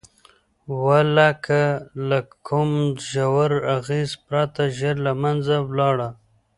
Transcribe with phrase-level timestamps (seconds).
[0.85, 1.61] ولکه
[2.09, 2.71] له کوم
[3.09, 6.09] ژور اغېز پرته ژر له منځه لاړه.